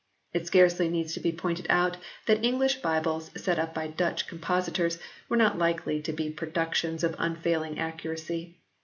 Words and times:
It 0.33 0.47
scarcely 0.47 0.89
needs 0.89 1.13
to 1.13 1.19
be 1.19 1.31
pointed 1.31 1.67
out 1.69 1.97
that 2.25 2.43
English 2.43 2.77
Bibles 2.81 3.29
set 3.35 3.59
up 3.59 3.75
by 3.75 3.85
Dutch 3.85 4.25
compositors 4.27 4.97
were 5.29 5.37
not 5.37 5.59
likely 5.59 6.01
to 6.01 6.11
be 6.11 6.31
productions 6.31 7.03
of 7.03 7.13
unfailing 7.19 7.77
accuracy. 7.77 8.55